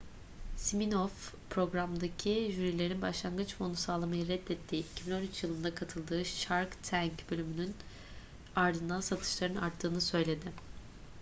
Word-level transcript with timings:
siminoff 0.57 1.35
programdaki 1.49 2.29
jürilerin 2.55 3.01
başlangıç 3.01 3.55
fonu 3.55 3.75
sağlamayı 3.75 4.27
reddettiği 4.27 4.85
2013 4.91 5.43
yılında 5.43 5.75
katıldığı 5.75 6.25
shark 6.25 6.83
tank 6.83 7.31
bölümünün 7.31 7.73
ardından 8.55 8.99
satışların 9.01 9.55
arttığını 9.61 10.01
söyledi 10.01 10.51